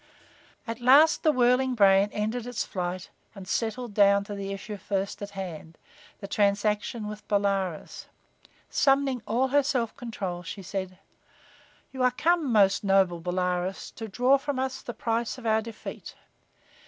[0.65, 5.21] At last the whirling brain ended its flight and settled down to the issue first
[5.21, 5.77] at hand
[6.21, 8.07] the transaction with Bolaroz.
[8.71, 10.97] Summoning all her self control, she said:
[11.91, 16.15] "You are come, most noble Bolaroz, to draw from us the price of our defeat.